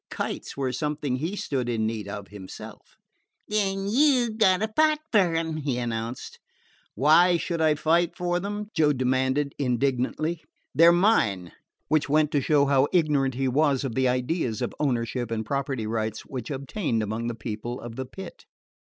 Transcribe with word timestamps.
Kites 0.09 0.57
were 0.57 0.71
something 0.71 1.17
he 1.17 1.35
stood 1.35 1.69
in 1.69 1.85
need 1.85 2.07
of 2.07 2.29
himself. 2.29 2.97
"Then 3.47 3.87
you 3.87 4.31
've 4.31 4.39
got 4.39 4.61
to 4.61 4.73
fight 4.75 4.97
fer 5.11 5.35
'em," 5.35 5.57
he 5.57 5.77
announced. 5.77 6.39
"Why 6.95 7.37
should 7.37 7.61
I 7.61 7.75
fight 7.75 8.15
for 8.17 8.39
them?" 8.39 8.69
Joe 8.73 8.93
demanded 8.93 9.53
indignantly. 9.59 10.41
"They 10.73 10.87
're 10.87 10.91
mine." 10.91 11.51
Which 11.87 12.09
went 12.09 12.31
to 12.31 12.41
show 12.41 12.65
how 12.65 12.87
ignorant 12.91 13.35
he 13.35 13.47
was 13.47 13.83
of 13.83 13.93
the 13.93 14.07
ideas 14.07 14.63
of 14.63 14.73
ownership 14.79 15.29
and 15.29 15.45
property 15.45 15.85
rights 15.85 16.21
which 16.21 16.49
obtained 16.49 17.03
among 17.03 17.27
the 17.27 17.35
People 17.35 17.79
of 17.79 17.95
the 17.95 18.05
Pit. 18.07 18.45